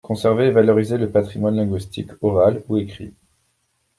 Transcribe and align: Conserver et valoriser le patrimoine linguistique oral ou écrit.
Conserver 0.03 0.47
et 0.47 0.51
valoriser 0.51 0.97
le 0.97 1.11
patrimoine 1.11 1.57
linguistique 1.57 2.09
oral 2.23 2.63
ou 2.69 2.77
écrit. 2.77 3.13